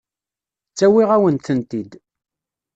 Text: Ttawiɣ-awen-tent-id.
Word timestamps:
Ttawiɣ-awen-tent-id. 0.71 1.91